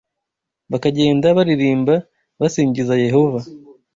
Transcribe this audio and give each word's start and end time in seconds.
bakagenda 0.71 1.27
baririmba 1.37 1.95
basingiza 2.39 2.93
Yehova. 3.05 3.39